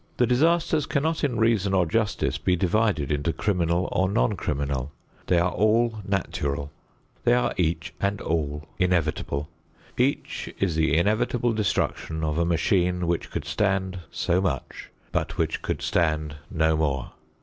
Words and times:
The 0.17 0.25
disasters 0.25 0.87
cannot 0.87 1.23
in 1.23 1.37
reason 1.37 1.75
or 1.75 1.85
justice 1.85 2.39
be 2.39 2.55
divided 2.55 3.11
into 3.11 3.31
criminal 3.31 3.87
or 3.91 4.09
non 4.09 4.35
criminal. 4.35 4.91
They 5.27 5.37
are 5.37 5.51
all 5.51 5.99
natural; 6.07 6.71
they 7.23 7.35
are 7.35 7.53
each 7.55 7.93
and 8.01 8.19
all 8.19 8.67
inevitable. 8.79 9.47
Each 9.99 10.51
is 10.59 10.75
the 10.75 10.97
inevitable 10.97 11.53
destruction 11.53 12.23
of 12.23 12.39
a 12.39 12.45
machine 12.45 13.05
which 13.05 13.29
could 13.29 13.45
stand 13.45 13.99
so 14.09 14.41
much, 14.41 14.89
but 15.11 15.37
which 15.37 15.61
could 15.61 15.83
stand 15.83 16.37
no 16.49 16.75
more. 16.75 17.11